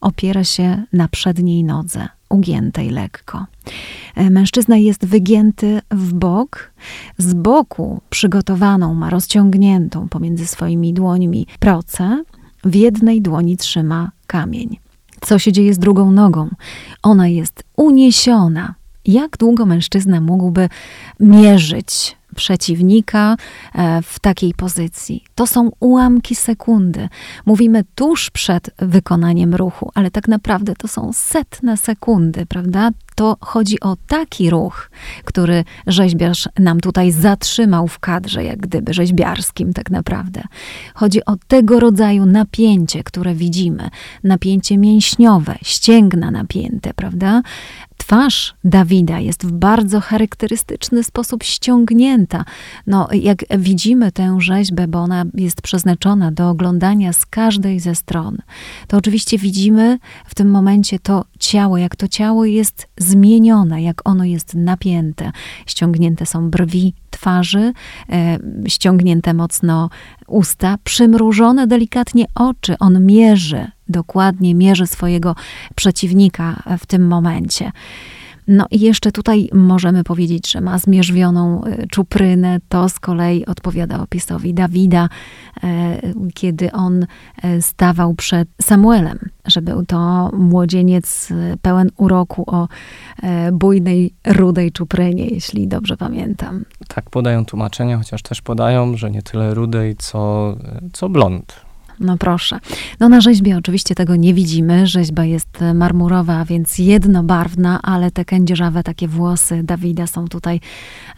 opiera 0.00 0.44
się 0.44 0.82
na 0.92 1.08
przedniej 1.08 1.64
nodze, 1.64 2.08
ugiętej 2.28 2.90
lekko. 2.90 3.46
E, 4.14 4.30
mężczyzna 4.30 4.76
jest 4.76 5.06
wygięty 5.06 5.80
w 5.90 6.12
bok, 6.12 6.72
z 7.18 7.34
boku 7.34 8.00
przygotowaną 8.10 8.94
ma 8.94 9.10
rozciągniętą 9.10 10.08
pomiędzy 10.08 10.46
swoimi 10.46 10.92
dłońmi 10.92 11.46
procę, 11.60 12.22
w 12.64 12.74
jednej 12.74 13.22
dłoni 13.22 13.56
trzyma 13.56 14.10
kamień. 14.26 14.78
Co 15.20 15.38
się 15.38 15.52
dzieje 15.52 15.74
z 15.74 15.78
drugą 15.78 16.12
nogą? 16.12 16.48
Ona 17.02 17.28
jest 17.28 17.64
uniesiona. 17.76 18.74
Jak 19.04 19.36
długo 19.36 19.66
mężczyzna 19.66 20.20
mógłby 20.20 20.68
mierzyć 21.20 22.16
przeciwnika 22.36 23.36
e, 23.74 24.02
w 24.02 24.20
takiej 24.20 24.54
pozycji. 24.54 25.24
To 25.34 25.46
są 25.46 25.70
ułamki 25.80 26.34
sekundy. 26.34 27.08
Mówimy 27.46 27.84
tuż 27.94 28.30
przed 28.30 28.70
wykonaniem 28.78 29.54
ruchu, 29.54 29.90
ale 29.94 30.10
tak 30.10 30.28
naprawdę 30.28 30.74
to 30.74 30.88
są 30.88 31.10
setne 31.12 31.76
sekundy, 31.76 32.46
prawda? 32.46 32.90
To 33.22 33.36
chodzi 33.40 33.80
o 33.80 33.96
taki 34.06 34.50
ruch, 34.50 34.90
który 35.24 35.64
rzeźbiarz 35.86 36.48
nam 36.58 36.80
tutaj 36.80 37.12
zatrzymał 37.12 37.88
w 37.88 37.98
kadrze, 37.98 38.44
jak 38.44 38.60
gdyby 38.60 38.94
rzeźbiarskim, 38.94 39.72
tak 39.72 39.90
naprawdę. 39.90 40.42
Chodzi 40.94 41.24
o 41.24 41.36
tego 41.48 41.80
rodzaju 41.80 42.26
napięcie, 42.26 43.04
które 43.04 43.34
widzimy, 43.34 43.90
napięcie 44.24 44.78
mięśniowe, 44.78 45.58
ścięgna 45.62 46.30
napięte, 46.30 46.94
prawda? 46.94 47.42
Twarz 47.96 48.54
Dawida 48.64 49.20
jest 49.20 49.46
w 49.46 49.52
bardzo 49.52 50.00
charakterystyczny 50.00 51.04
sposób 51.04 51.42
ściągnięta. 51.42 52.44
No, 52.86 53.08
jak 53.12 53.44
widzimy 53.58 54.12
tę 54.12 54.36
rzeźbę, 54.40 54.88
bo 54.88 54.98
ona 54.98 55.24
jest 55.34 55.62
przeznaczona 55.62 56.32
do 56.32 56.50
oglądania 56.50 57.12
z 57.12 57.26
każdej 57.26 57.80
ze 57.80 57.94
stron, 57.94 58.38
to 58.86 58.96
oczywiście 58.96 59.38
widzimy 59.38 59.98
w 60.26 60.34
tym 60.34 60.50
momencie 60.50 60.98
to 60.98 61.24
ciało, 61.38 61.78
jak 61.78 61.96
to 61.96 62.08
ciało 62.08 62.44
jest 62.44 62.88
zmienione, 62.98 63.82
jak 63.82 64.08
ono 64.08 64.24
jest 64.24 64.54
napięte. 64.54 65.32
Ściągnięte 65.66 66.26
są 66.26 66.50
brwi 66.50 66.94
twarzy, 67.10 67.72
e, 68.08 68.38
ściągnięte 68.66 69.34
mocno 69.34 69.90
usta, 70.26 70.78
przymrużone 70.84 71.66
delikatnie 71.66 72.24
oczy. 72.34 72.78
On 72.78 73.06
mierzy 73.06 73.70
dokładnie 73.92 74.54
mierzy 74.54 74.86
swojego 74.86 75.34
przeciwnika 75.74 76.62
w 76.78 76.86
tym 76.86 77.06
momencie. 77.06 77.72
No 78.48 78.66
i 78.70 78.80
jeszcze 78.80 79.12
tutaj 79.12 79.48
możemy 79.52 80.04
powiedzieć, 80.04 80.50
że 80.50 80.60
ma 80.60 80.78
zmierzwioną 80.78 81.64
e, 81.64 81.86
czuprynę. 81.86 82.58
To 82.68 82.88
z 82.88 83.00
kolei 83.00 83.46
odpowiada 83.46 84.00
opisowi 84.00 84.54
Dawida, 84.54 85.08
e, 85.64 86.00
kiedy 86.34 86.72
on 86.72 87.06
e, 87.42 87.62
stawał 87.62 88.14
przed 88.14 88.48
Samuelem, 88.62 89.18
że 89.46 89.62
był 89.62 89.86
to 89.86 90.30
młodzieniec 90.32 91.28
pełen 91.62 91.90
uroku 91.96 92.44
o 92.46 92.68
bujnej, 93.52 94.14
rudej 94.26 94.72
czuprynie, 94.72 95.26
jeśli 95.26 95.68
dobrze 95.68 95.96
pamiętam. 95.96 96.64
Tak 96.88 97.10
podają 97.10 97.44
tłumaczenia, 97.44 97.98
chociaż 97.98 98.22
też 98.22 98.42
podają, 98.42 98.96
że 98.96 99.10
nie 99.10 99.22
tyle 99.22 99.54
rudej, 99.54 99.96
co, 99.96 100.54
co 100.92 101.08
blond. 101.08 101.71
No 102.02 102.16
proszę. 102.18 102.58
No 103.00 103.08
na 103.08 103.20
rzeźbie 103.20 103.56
oczywiście 103.56 103.94
tego 103.94 104.16
nie 104.16 104.34
widzimy. 104.34 104.86
Rzeźba 104.86 105.24
jest 105.24 105.58
marmurowa, 105.74 106.44
więc 106.44 106.78
jednobarwna, 106.78 107.82
ale 107.82 108.10
te 108.10 108.24
kędzierzawe 108.24 108.82
takie 108.82 109.08
włosy 109.08 109.62
Dawida 109.62 110.06
są 110.06 110.28
tutaj 110.28 110.60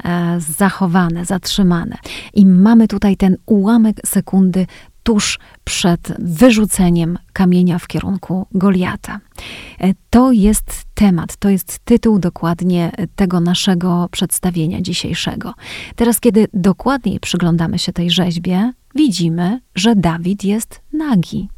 e, 0.05 0.41
zachowane, 0.41 1.25
zatrzymane. 1.25 1.97
I 2.35 2.47
mamy 2.47 2.88
tutaj 2.88 3.17
ten 3.17 3.37
ułamek 3.47 3.97
sekundy 4.07 4.67
tuż 5.05 5.38
przed 5.64 6.12
wyrzuceniem 6.19 7.19
kamienia 7.33 7.79
w 7.79 7.87
kierunku 7.87 8.47
Goliata. 8.53 9.21
E, 9.81 9.93
to 10.11 10.33
jest 10.33 10.85
temat, 10.95 11.37
to 11.37 11.49
jest 11.49 11.79
tytuł 11.85 12.19
dokładnie 12.19 12.93
tego 13.17 13.41
naszego 13.41 14.09
przedstawienia 14.11 14.81
dzisiejszego. 14.81 15.55
Teraz, 15.97 16.21
kiedy 16.21 16.49
dokładniej 16.55 17.21
przyglądamy 17.21 17.79
się 17.79 17.93
tej 17.93 18.11
rzeźbie, 18.11 18.73
widzimy, 18.95 19.61
że 19.75 19.97
Dawid 19.97 20.45
jest 20.45 20.81
nagi. 20.93 21.49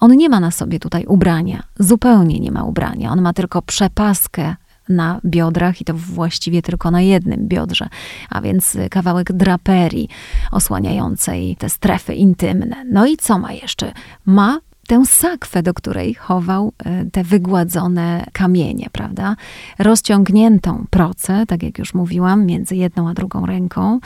On 0.00 0.16
nie 0.16 0.28
ma 0.28 0.40
na 0.40 0.50
sobie 0.50 0.78
tutaj 0.78 1.04
ubrania, 1.06 1.62
zupełnie 1.78 2.40
nie 2.40 2.50
ma 2.50 2.64
ubrania. 2.64 3.10
On 3.10 3.22
ma 3.22 3.32
tylko 3.32 3.62
przepaskę 3.62 4.56
na 4.88 5.20
biodrach 5.24 5.80
i 5.80 5.84
to 5.84 5.94
właściwie 5.94 6.62
tylko 6.62 6.90
na 6.90 7.00
jednym 7.00 7.48
biodrze, 7.48 7.88
a 8.30 8.40
więc 8.40 8.76
kawałek 8.90 9.32
draperii 9.32 10.08
osłaniającej 10.50 11.56
te 11.56 11.68
strefy 11.68 12.14
intymne. 12.14 12.84
No 12.90 13.06
i 13.06 13.16
co 13.16 13.38
ma 13.38 13.52
jeszcze? 13.52 13.92
Ma 14.26 14.60
tę 14.86 15.06
sakwę, 15.06 15.62
do 15.62 15.74
której 15.74 16.14
chował 16.14 16.72
e, 16.84 17.04
te 17.04 17.24
wygładzone 17.24 18.26
kamienie, 18.32 18.88
prawda? 18.92 19.36
Rozciągniętą 19.78 20.86
procę, 20.90 21.44
tak 21.46 21.62
jak 21.62 21.78
już 21.78 21.94
mówiłam, 21.94 22.46
między 22.46 22.76
jedną 22.76 23.08
a 23.08 23.14
drugą 23.14 23.46
ręką 23.46 24.00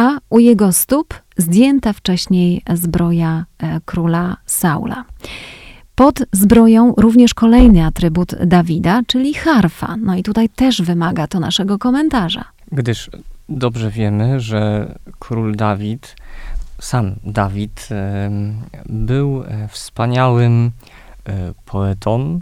a 0.00 0.18
u 0.30 0.38
jego 0.38 0.72
stóp 0.72 1.14
zdjęta 1.40 1.92
wcześniej 1.92 2.62
zbroja 2.74 3.44
e, 3.58 3.80
króla 3.84 4.36
Saula. 4.46 5.04
Pod 5.94 6.22
zbroją 6.32 6.94
również 6.96 7.34
kolejny 7.34 7.84
atrybut 7.84 8.34
Dawida, 8.46 9.00
czyli 9.06 9.34
harfa. 9.34 9.96
No 9.96 10.14
i 10.14 10.22
tutaj 10.22 10.48
też 10.48 10.82
wymaga 10.82 11.26
to 11.26 11.40
naszego 11.40 11.78
komentarza. 11.78 12.44
Gdyż 12.72 13.10
dobrze 13.48 13.90
wiemy, 13.90 14.40
że 14.40 14.94
król 15.18 15.56
Dawid, 15.56 16.16
sam 16.80 17.14
Dawid, 17.24 17.88
był 18.86 19.42
e, 19.42 19.68
wspaniałym 19.68 20.70
e, 21.24 21.32
poetą, 21.66 22.38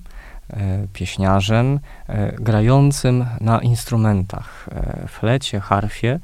pieśniarzem, 0.92 1.80
grającym 2.38 3.26
na 3.40 3.60
instrumentach, 3.60 4.68
flecie, 5.08 5.60
harfie. 5.60 6.20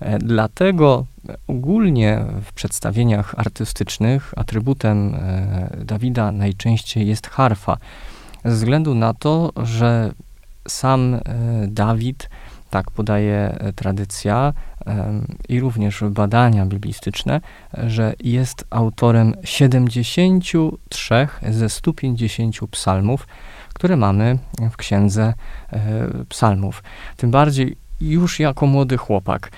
E, 0.00 0.18
dlatego 0.18 1.06
ogólnie 1.46 2.24
w 2.42 2.52
przedstawieniach 2.52 3.34
artystycznych 3.36 4.34
atrybutem 4.36 5.14
e, 5.14 5.84
Dawida 5.84 6.32
najczęściej 6.32 7.06
jest 7.06 7.26
harfa, 7.26 7.76
ze 8.44 8.54
względu 8.54 8.94
na 8.94 9.14
to, 9.14 9.52
że 9.62 10.12
sam 10.68 11.14
e, 11.14 11.20
Dawid, 11.68 12.30
tak 12.70 12.90
podaje 12.90 13.58
tradycja 13.76 14.52
i 15.48 15.60
również 15.60 16.04
badania 16.10 16.66
biblistyczne, 16.66 17.40
że 17.86 18.14
jest 18.24 18.64
autorem 18.70 19.34
73 19.44 21.28
ze 21.50 21.68
150 21.68 22.56
psalmów, 22.70 23.26
które 23.74 23.96
mamy 23.96 24.38
w 24.70 24.76
księdze 24.76 25.34
psalmów. 26.28 26.82
Tym 27.16 27.30
bardziej 27.30 27.76
już 28.00 28.40
jako 28.40 28.66
młody 28.66 28.96
chłopak 28.96 29.50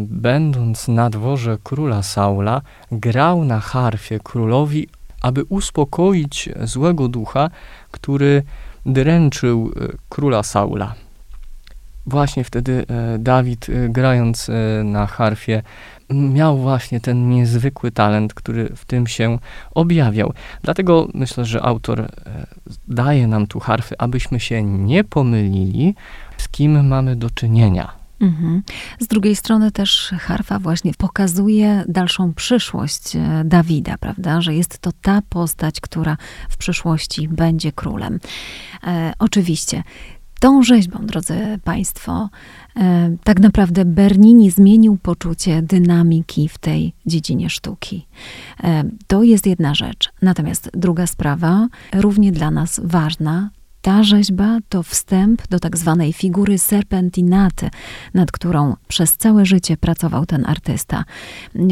będąc 0.00 0.88
na 0.88 1.10
dworze 1.10 1.58
króla 1.64 2.02
Saula, 2.02 2.62
grał 2.92 3.44
na 3.44 3.60
harfie 3.60 4.20
królowi, 4.20 4.88
aby 5.22 5.44
uspokoić 5.44 6.48
złego 6.62 7.08
ducha, 7.08 7.50
który 7.90 8.42
dręczył 8.86 9.72
e, 9.76 9.88
króla 10.08 10.42
Saula. 10.42 10.94
Właśnie 12.08 12.44
wtedy 12.44 12.86
e, 12.88 13.18
Dawid, 13.18 13.66
e, 13.68 13.88
grając 13.88 14.50
na 14.84 15.06
harfie, 15.06 15.62
miał 16.10 16.58
właśnie 16.58 17.00
ten 17.00 17.28
niezwykły 17.28 17.90
talent, 17.90 18.34
który 18.34 18.68
w 18.76 18.84
tym 18.84 19.06
się 19.06 19.38
objawiał. 19.74 20.32
Dlatego 20.62 21.08
myślę, 21.14 21.44
że 21.44 21.62
autor 21.62 22.08
daje 22.88 23.26
nam 23.26 23.46
tu 23.46 23.60
harfy, 23.60 23.98
abyśmy 23.98 24.40
się 24.40 24.62
nie 24.62 25.04
pomylili, 25.04 25.94
z 26.36 26.48
kim 26.48 26.86
mamy 26.86 27.16
do 27.16 27.30
czynienia. 27.30 27.98
Mhm. 28.20 28.62
Z 29.00 29.06
drugiej 29.06 29.36
strony 29.36 29.70
też 29.70 30.14
harfa 30.20 30.58
właśnie 30.58 30.92
pokazuje 30.98 31.84
dalszą 31.88 32.34
przyszłość 32.34 33.16
e, 33.16 33.42
Dawida, 33.44 33.98
prawda? 33.98 34.40
Że 34.40 34.54
jest 34.54 34.78
to 34.78 34.90
ta 35.02 35.22
postać, 35.28 35.80
która 35.80 36.16
w 36.48 36.56
przyszłości 36.56 37.28
będzie 37.28 37.72
królem. 37.72 38.20
E, 38.86 39.12
oczywiście. 39.18 39.82
Tą 40.40 40.62
rzeźbą, 40.62 41.06
drodzy 41.06 41.58
Państwo, 41.64 42.28
e, 42.76 43.16
tak 43.24 43.40
naprawdę 43.40 43.84
Bernini 43.84 44.50
zmienił 44.50 44.98
poczucie 45.02 45.62
dynamiki 45.62 46.48
w 46.48 46.58
tej 46.58 46.92
dziedzinie 47.06 47.50
sztuki. 47.50 48.06
E, 48.64 48.84
to 49.06 49.22
jest 49.22 49.46
jedna 49.46 49.74
rzecz. 49.74 50.12
Natomiast 50.22 50.70
druga 50.74 51.06
sprawa, 51.06 51.68
równie 51.94 52.32
dla 52.32 52.50
nas 52.50 52.80
ważna, 52.84 53.50
ta 53.82 54.02
rzeźba 54.02 54.58
to 54.68 54.82
wstęp 54.82 55.48
do 55.48 55.60
tak 55.60 55.76
zwanej 55.76 56.12
figury 56.12 56.58
serpentinaty, 56.58 57.70
nad 58.14 58.32
którą 58.32 58.76
przez 58.88 59.16
całe 59.16 59.46
życie 59.46 59.76
pracował 59.76 60.26
ten 60.26 60.46
artysta. 60.46 61.04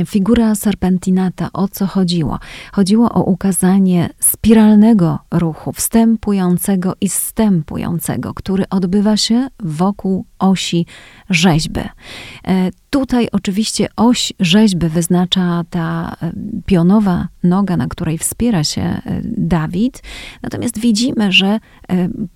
Figura 0.07 0.55
serpentinata, 0.55 1.49
o 1.53 1.69
co 1.69 1.87
chodziło? 1.87 2.39
Chodziło 2.73 3.13
o 3.13 3.23
ukazanie 3.23 4.11
spiralnego 4.21 5.19
ruchu, 5.31 5.73
wstępującego 5.73 6.95
i 7.01 7.09
zstępującego, 7.09 8.35
który 8.35 8.69
odbywa 8.69 9.17
się 9.17 9.49
wokół 9.61 10.27
osi 10.39 10.87
rzeźby. 11.31 11.81
E, 11.81 12.71
tutaj 12.91 13.29
oczywiście 13.33 13.89
oś 13.97 14.33
rzeźby 14.41 14.89
wyznacza 14.89 15.65
ta 15.71 16.17
e, 16.23 16.33
pionowa 16.67 17.29
noga, 17.43 17.77
na 17.77 17.87
której 17.87 18.19
wspiera 18.19 18.65
się 18.65 18.83
e, 18.83 19.03
Dawid, 19.25 20.03
natomiast 20.43 20.79
widzimy, 20.79 21.33
że 21.33 21.59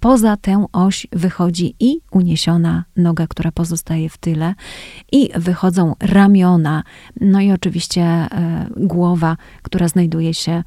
poza 0.00 0.36
tę 0.36 0.66
oś 0.72 1.06
wychodzi 1.12 1.74
i 1.80 2.00
uniesiona 2.10 2.84
noga, 2.96 3.26
która 3.26 3.52
pozostaje 3.52 4.08
w 4.08 4.18
tyle, 4.18 4.54
i 5.12 5.30
wychodzą 5.36 5.94
ramiona, 6.00 6.82
no 7.20 7.40
i 7.40 7.52
oczywiście 7.52 8.28
głowa, 8.76 9.36
która 9.62 9.88
znajduje 9.88 10.34
się 10.34 10.62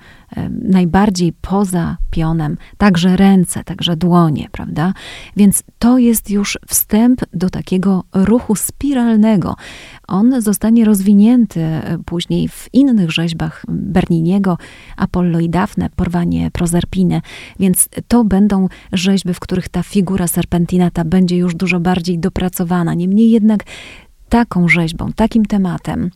najbardziej 0.62 1.34
poza 1.42 1.98
pionem, 2.12 2.58
także 2.78 3.16
ręce, 3.16 3.64
także 3.64 3.96
dłonie, 3.96 4.48
prawda? 4.52 4.94
Więc 5.38 5.64
to 5.80 5.98
jest 5.98 6.30
już 6.30 6.58
wstęp 6.68 7.22
do 7.34 7.50
takiego 7.50 8.04
ruchu 8.14 8.56
spiralnego. 8.56 9.56
On 10.08 10.42
zostanie 10.42 10.86
rozwinięty 10.86 11.62
e, 11.62 11.98
później 12.06 12.48
w 12.48 12.70
innych 12.74 13.12
rzeźbach 13.12 13.66
Berniniego, 13.68 14.58
Apollo 14.98 15.40
i 15.40 15.50
Dafne, 15.50 15.90
porwanie 15.96 16.52
Prozerpiny, 16.52 17.22
więc 17.60 17.90
to 18.08 18.24
będą 18.24 18.68
rzeźby, 18.92 19.34
w 19.34 19.40
których 19.40 19.70
ta 19.70 19.84
figura 19.84 20.28
serpentinata 20.28 21.06
będzie 21.06 21.38
już 21.38 21.56
dużo 21.56 21.80
bardziej 21.80 22.20
dopracowana. 22.20 22.94
Niemniej 22.94 23.32
jednak 23.32 23.64
taką 24.30 24.68
rzeźbą, 24.68 25.14
takim 25.14 25.46
tematem, 25.46 26.10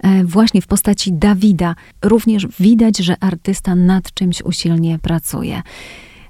e, 0.00 0.24
właśnie 0.24 0.62
w 0.62 0.66
postaci 0.66 1.12
Dawida, 1.12 1.74
również 2.02 2.46
widać, 2.60 2.98
że 2.98 3.16
artysta 3.20 3.74
nad 3.74 4.14
czymś 4.14 4.42
usilnie 4.42 4.98
pracuje. 4.98 5.62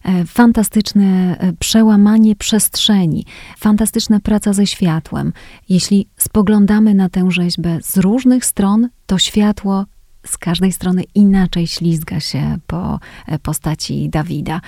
E, 0.04 0.24
fantastyczne 0.24 1.38
e, 1.38 1.52
przełamanie 1.52 2.37
przestrzeni, 2.37 3.24
fantastyczna 3.58 4.20
praca 4.20 4.52
ze 4.52 4.66
światłem. 4.66 5.32
Jeśli 5.68 6.08
spoglądamy 6.16 6.94
na 6.94 7.08
tę 7.08 7.30
rzeźbę 7.30 7.78
z 7.82 7.96
różnych 7.96 8.44
stron, 8.44 8.88
to 9.06 9.18
światło 9.18 9.84
z 10.24 10.38
każdej 10.38 10.72
strony 10.72 11.02
inaczej 11.14 11.66
ślizga 11.66 12.20
się 12.20 12.58
po 12.66 13.00
e, 13.26 13.38
postaci 13.38 14.08
Dawida, 14.10 14.60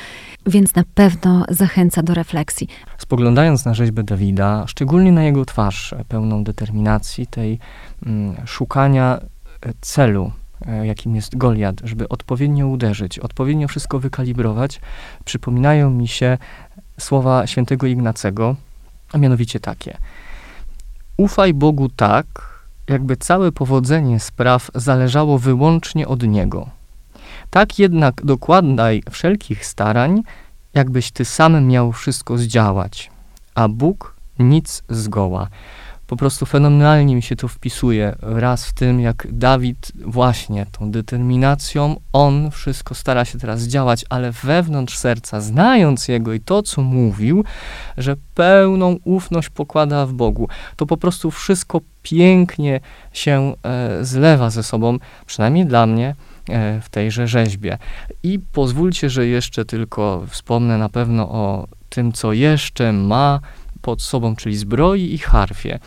więc 0.47 0.75
na 0.75 0.85
pewno 0.95 1.45
zachęca 1.49 2.03
do 2.03 2.15
refleksji. 2.15 2.69
Spoglądając 2.99 3.65
na 3.65 3.75
rzeźbę 3.75 4.03
Dawida, 4.03 4.65
szczególnie 4.67 5.13
na 5.13 5.23
jego 5.23 5.45
twarz, 5.45 5.95
pełną 6.09 6.45
determinacji, 6.45 7.27
tej 7.27 7.59
mm, 8.07 8.37
szukania 8.47 9.21
celu, 9.81 10.33
E, 10.67 10.87
jakim 10.87 11.17
jest 11.17 11.37
Goliat, 11.37 11.77
żeby 11.85 12.09
odpowiednio 12.09 12.67
uderzyć, 12.67 13.19
odpowiednio 13.19 13.69
wszystko 13.69 13.99
wykalibrować, 13.99 14.81
przypominają 15.25 15.91
mi 15.91 16.09
się 16.09 16.39
słowa 17.01 17.47
świętego 17.47 17.87
Ignacego, 17.87 18.57
a 19.13 19.19
mianowicie 19.19 19.61
takie. 19.61 19.97
Ufaj 21.17 21.55
Bogu 21.55 21.89
tak, 21.89 22.27
jakby 22.89 23.17
całe 23.17 23.53
powodzenie 23.53 24.21
spraw 24.21 24.71
zależało 24.75 25.39
wyłącznie 25.39 26.09
od 26.09 26.23
Niego. 26.23 26.69
Tak 27.51 27.79
jednak 27.79 28.25
dokładaj 28.25 29.03
wszelkich 29.11 29.67
starań, 29.67 30.23
jakbyś 30.75 31.11
ty 31.11 31.25
sam 31.25 31.67
miał 31.67 31.93
wszystko 31.93 32.39
zdziałać, 32.39 33.11
a 33.55 33.69
Bóg 33.69 34.15
nic 34.39 34.83
zgoła 34.89 35.49
po 36.07 36.17
prostu 36.17 36.47
fenomenalnie 36.47 37.17
mi 37.17 37.23
się 37.23 37.37
to 37.37 37.49
wpisuje 37.49 38.17
wraz 38.23 38.67
w 38.67 38.73
tym, 38.73 39.01
jak 39.01 39.27
Dawid 39.33 39.93
właśnie 40.05 40.67
tą 40.73 40.91
determinacją, 40.91 41.97
on 42.13 42.51
wszystko 42.51 42.95
stara 42.95 43.25
się 43.25 43.39
teraz 43.39 43.63
działać, 43.63 44.05
ale 44.09 44.33
wewnątrz 44.33 44.99
serca, 44.99 45.41
znając 45.41 46.09
Jego 46.09 46.33
i 46.33 46.41
to, 46.41 46.63
co 46.63 46.83
mówił, 46.83 47.45
że 47.99 48.17
pełną 48.35 48.97
ufność 49.05 49.49
pokłada 49.49 50.07
w 50.07 50.13
Bogu. 50.13 50.49
To 50.77 50.87
po 50.87 50.97
prostu 50.97 51.31
wszystko 51.31 51.81
pięknie 52.03 52.81
się 53.13 53.55
e, 53.63 54.05
zlewa 54.05 54.51
ze 54.51 54.63
sobą, 54.63 54.99
przynajmniej 55.27 55.67
dla 55.67 55.87
mnie, 55.87 56.15
e, 56.49 56.81
w 56.81 56.89
tejże 56.89 57.29
rzeźbie. 57.29 57.79
I 58.23 58.39
pozwólcie, 58.53 59.11
że 59.11 59.27
jeszcze 59.27 59.65
tylko 59.65 60.23
wspomnę 60.29 60.79
na 60.79 60.89
pewno 60.89 61.29
o 61.31 61.67
tym, 61.89 62.13
co 62.13 62.33
jeszcze 62.33 62.93
ma 62.93 63.41
pod 63.87 64.03
sobą, 64.03 64.37
czyli 64.37 64.57
zbroi 64.57 65.15
i 65.15 65.19
harfie. 65.19 65.79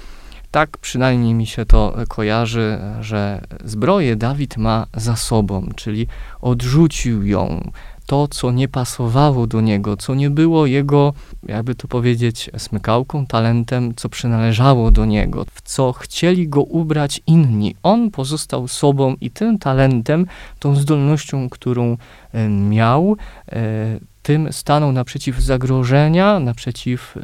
Tak 0.52 0.78
przynajmniej 0.78 1.34
mi 1.34 1.48
się 1.48 1.66
to 1.66 1.96
kojarzy, 2.08 2.78
że 3.02 3.42
zbroję 3.64 4.16
Dawid 4.16 4.58
ma 4.58 4.86
za 4.94 5.16
sobą, 5.16 5.68
czyli 5.76 6.08
odrzucił 6.42 7.26
ją. 7.26 7.72
To, 8.06 8.28
co 8.28 8.52
nie 8.52 8.68
pasowało 8.68 9.48
do 9.48 9.62
niego, 9.62 9.98
co 9.98 10.16
nie 10.16 10.30
było 10.30 10.66
jego, 10.66 11.14
jakby 11.44 11.76
to 11.76 11.88
powiedzieć, 11.88 12.50
smykałką, 12.58 13.26
talentem, 13.26 13.94
co 13.96 14.10
przynależało 14.10 14.92
do 14.92 15.06
niego, 15.06 15.46
w 15.54 15.62
co 15.62 15.94
chcieli 15.94 16.48
go 16.48 16.62
ubrać 16.64 17.22
inni. 17.28 17.76
On 17.84 18.12
pozostał 18.12 18.68
sobą 18.68 19.16
i 19.22 19.32
tym 19.32 19.60
talentem, 19.60 20.26
tą 20.60 20.76
zdolnością, 20.76 21.50
którą 21.50 21.98
e, 22.34 22.50
miał, 22.50 23.18
e, 23.52 24.00
tym 24.30 24.54
stanął 24.54 24.92
naprzeciw 24.92 25.40
zagrożenia, 25.40 26.40
naprzeciw 26.40 27.18
y, 27.18 27.22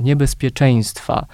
niebezpieczeństwa. 0.00 1.26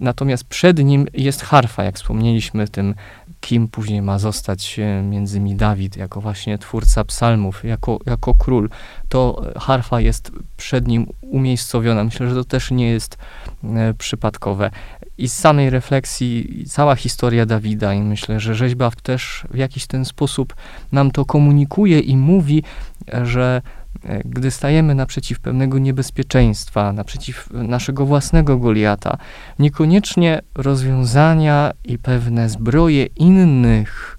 Natomiast 0.00 0.44
przed 0.44 0.78
nim 0.78 1.06
jest 1.14 1.42
harfa, 1.42 1.84
jak 1.84 1.96
wspomnieliśmy, 1.96 2.68
tym, 2.68 2.94
kim 3.40 3.68
później 3.68 4.02
ma 4.02 4.18
zostać 4.18 4.80
między 5.02 5.38
innymi 5.38 5.56
Dawid, 5.56 5.96
jako 5.96 6.20
właśnie 6.20 6.58
twórca 6.58 7.04
psalmów, 7.04 7.64
jako, 7.64 7.98
jako 8.06 8.34
król. 8.34 8.68
To 9.08 9.42
harfa 9.56 10.00
jest 10.00 10.32
przed 10.56 10.88
nim 10.88 11.06
umiejscowiona. 11.20 12.04
Myślę, 12.04 12.28
że 12.28 12.34
to 12.34 12.44
też 12.44 12.70
nie 12.70 12.90
jest 12.90 13.18
e, 13.64 13.94
przypadkowe. 13.94 14.70
I 15.18 15.28
z 15.28 15.32
samej 15.32 15.70
refleksji 15.70 16.64
cała 16.68 16.96
historia 16.96 17.46
Dawida 17.46 17.94
i 17.94 18.00
myślę, 18.00 18.40
że 18.40 18.54
rzeźba 18.54 18.90
też 19.02 19.46
w 19.50 19.56
jakiś 19.56 19.86
ten 19.86 20.04
sposób 20.04 20.54
nam 20.92 21.10
to 21.10 21.24
komunikuje 21.24 22.00
i 22.00 22.16
mówi, 22.16 22.62
że 23.22 23.62
gdy 24.24 24.50
stajemy 24.50 24.94
naprzeciw 24.94 25.40
pewnego 25.40 25.78
niebezpieczeństwa, 25.78 26.92
naprzeciw 26.92 27.50
naszego 27.50 28.06
własnego 28.06 28.58
Goliata, 28.58 29.18
niekoniecznie 29.58 30.42
rozwiązania 30.54 31.72
i 31.84 31.98
pewne 31.98 32.48
zbroje 32.48 33.06
innych 33.06 34.18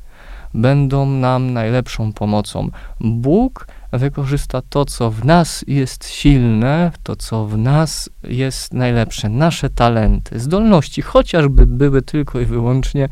będą 0.53 1.05
nam 1.05 1.53
najlepszą 1.53 2.13
pomocą. 2.13 2.69
Bóg 2.99 3.67
wykorzysta 3.93 4.61
to, 4.69 4.85
co 4.85 5.11
w 5.11 5.25
nas 5.25 5.65
jest 5.67 6.09
silne, 6.09 6.91
to, 7.03 7.15
co 7.15 7.45
w 7.45 7.57
nas 7.57 8.09
jest 8.23 8.73
najlepsze, 8.73 9.29
nasze 9.29 9.69
talenty, 9.69 10.39
zdolności, 10.39 11.01
chociażby 11.01 11.65
były 11.65 12.01
tylko 12.01 12.39
i 12.39 12.45
wyłącznie 12.45 13.09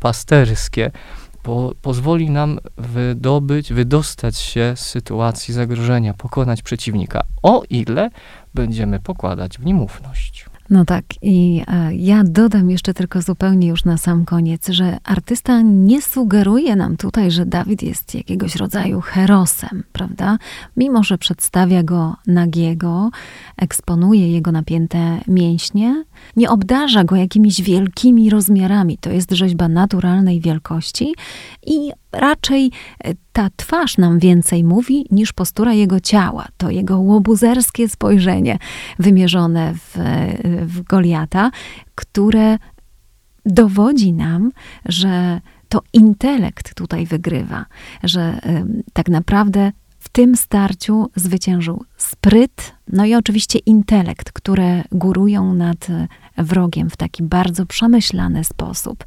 pasterskie 0.00 0.90
po, 1.42 1.72
pozwoli 1.82 2.30
nam 2.30 2.58
wydobyć, 2.78 3.72
wydostać 3.72 4.36
się 4.36 4.72
z 4.76 4.80
sytuacji 4.80 5.54
zagrożenia, 5.54 6.14
pokonać 6.14 6.62
przeciwnika, 6.62 7.24
o 7.42 7.62
ile 7.70 8.10
będziemy 8.54 9.00
pokładać 9.00 9.58
w 9.58 9.64
nim 9.64 9.80
ufność. 9.80 10.51
No 10.72 10.84
tak, 10.84 11.04
i 11.22 11.62
e, 11.68 11.94
ja 11.94 12.22
dodam 12.24 12.70
jeszcze 12.70 12.94
tylko 12.94 13.22
zupełnie 13.22 13.68
już 13.68 13.84
na 13.84 13.98
sam 13.98 14.24
koniec, 14.24 14.68
że 14.68 14.98
artysta 15.04 15.62
nie 15.62 16.02
sugeruje 16.02 16.76
nam 16.76 16.96
tutaj, 16.96 17.30
że 17.30 17.46
Dawid 17.46 17.82
jest 17.82 18.14
jakiegoś 18.14 18.56
rodzaju 18.56 19.00
herosem, 19.00 19.84
prawda? 19.92 20.38
Mimo, 20.76 21.02
że 21.02 21.18
przedstawia 21.18 21.82
go 21.82 22.16
nagiego, 22.26 23.10
eksponuje 23.56 24.32
jego 24.32 24.52
napięte 24.52 25.20
mięśnie, 25.28 26.04
nie 26.36 26.50
obdarza 26.50 27.04
go 27.04 27.16
jakimiś 27.16 27.62
wielkimi 27.62 28.30
rozmiarami. 28.30 28.98
To 28.98 29.10
jest 29.10 29.30
rzeźba 29.30 29.68
naturalnej 29.68 30.40
wielkości 30.40 31.14
i 31.66 31.92
raczej 32.12 32.70
e, 33.04 33.14
ta 33.32 33.50
twarz 33.56 33.98
nam 33.98 34.18
więcej 34.18 34.64
mówi 34.64 35.06
niż 35.10 35.32
postura 35.32 35.72
jego 35.72 36.00
ciała. 36.00 36.48
To 36.56 36.70
jego 36.70 37.00
łobuzerskie 37.00 37.88
spojrzenie 37.88 38.58
wymierzone 38.98 39.74
w, 39.74 39.98
e, 39.98 40.36
w 40.66 40.82
Goliata, 40.82 41.50
które 41.94 42.58
dowodzi 43.46 44.12
nam, 44.12 44.52
że 44.84 45.40
to 45.68 45.82
intelekt 45.92 46.74
tutaj 46.74 47.06
wygrywa, 47.06 47.66
że 48.02 48.38
tak 48.92 49.08
naprawdę 49.08 49.72
tym 50.12 50.36
starciu 50.36 51.10
zwyciężył 51.16 51.84
spryt, 51.96 52.74
no 52.88 53.04
i 53.04 53.14
oczywiście 53.14 53.58
intelekt, 53.58 54.32
które 54.32 54.82
górują 54.92 55.54
nad 55.54 55.86
wrogiem 56.38 56.90
w 56.90 56.96
taki 56.96 57.22
bardzo 57.22 57.66
przemyślany 57.66 58.44
sposób. 58.44 59.04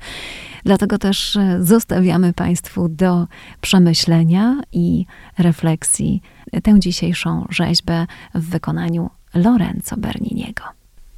Dlatego 0.64 0.98
też 0.98 1.36
e, 1.36 1.64
zostawiamy 1.64 2.34
Państwu 2.34 2.90
do 2.90 3.28
przemyślenia 3.62 4.62
i 4.72 5.06
refleksji 5.38 6.22
tę 6.64 6.80
dzisiejszą 6.80 7.46
rzeźbę 7.50 8.08
w 8.36 8.50
wykonaniu 8.50 9.10
Lorenzo 9.34 9.98
Berniniego. 9.98 10.64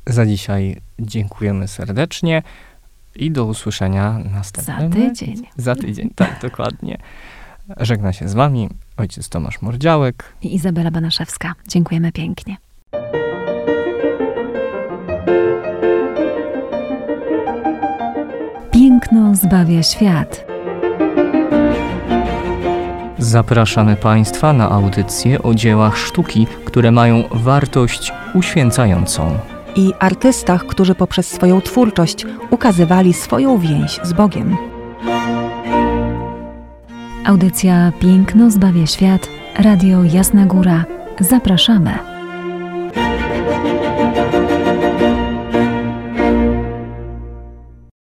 Za 0.07 0.25
dzisiaj 0.25 0.81
dziękujemy 0.99 1.67
serdecznie 1.67 2.43
i 3.15 3.31
do 3.31 3.45
usłyszenia 3.45 4.19
następnym. 4.33 4.91
Za 4.91 4.97
tydzień. 4.97 5.47
Za 5.57 5.75
tydzień, 5.75 6.09
tak, 6.15 6.39
dokładnie. 6.41 6.97
Żegna 7.77 8.13
się 8.13 8.29
z 8.29 8.33
Wami 8.33 8.69
ojciec 8.97 9.29
Tomasz 9.29 9.61
Mordziałek 9.61 10.33
i 10.41 10.55
Izabela 10.55 10.91
Banaszewska. 10.91 11.53
Dziękujemy 11.67 12.11
pięknie. 12.11 12.57
Piękno 18.71 19.35
zbawia 19.35 19.83
świat. 19.83 20.45
Zapraszamy 23.17 23.95
Państwa 23.95 24.53
na 24.53 24.71
audycje 24.71 25.43
o 25.43 25.53
dziełach 25.53 25.97
sztuki, 25.97 26.47
które 26.65 26.91
mają 26.91 27.23
wartość 27.31 28.13
uświęcającą. 28.33 29.39
I 29.75 29.93
artystach, 29.99 30.65
którzy 30.65 30.95
poprzez 30.95 31.27
swoją 31.27 31.61
twórczość 31.61 32.25
ukazywali 32.49 33.13
swoją 33.13 33.57
więź 33.57 33.99
z 34.03 34.13
Bogiem. 34.13 34.76
Audycja 37.27 37.91
Piękno 37.99 38.51
zbawia 38.51 38.85
świat. 38.85 39.29
Radio 39.59 40.03
Jasna 40.03 40.45
Góra. 40.45 40.85
Zapraszamy. 41.19 42.16